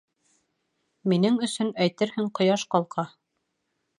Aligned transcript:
Минең 1.11 1.37
өсөн, 1.49 1.69
әйтерһең, 1.87 2.31
ҡояш 2.39 2.65
ҡалҡа. 2.75 3.09